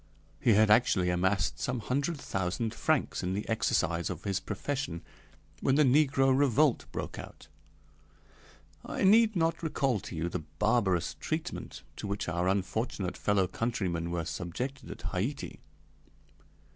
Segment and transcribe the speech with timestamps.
[0.39, 5.03] He had actually amassed some hundred thousand francs in the exercise of his profession
[5.59, 7.47] when the negro revolt broke out.
[8.83, 14.09] I need not recall to you the barbarous treatment to which our unfortunate fellow countrymen
[14.09, 15.59] were subjected at Haiti.
[15.59, 15.59] Dr.